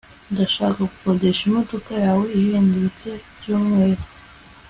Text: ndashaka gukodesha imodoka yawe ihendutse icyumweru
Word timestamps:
ndashaka 0.31 0.79
gukodesha 0.91 1.41
imodoka 1.49 1.91
yawe 2.03 2.25
ihendutse 2.39 3.09
icyumweru 3.29 4.03